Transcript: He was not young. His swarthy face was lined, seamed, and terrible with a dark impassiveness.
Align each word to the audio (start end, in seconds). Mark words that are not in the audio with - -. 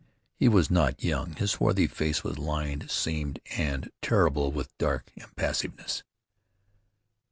He 0.33 0.47
was 0.47 0.71
not 0.71 1.03
young. 1.03 1.35
His 1.35 1.51
swarthy 1.51 1.85
face 1.85 2.23
was 2.23 2.39
lined, 2.39 2.89
seamed, 2.89 3.39
and 3.55 3.91
terrible 4.01 4.51
with 4.51 4.69
a 4.69 4.75
dark 4.79 5.11
impassiveness. 5.15 6.01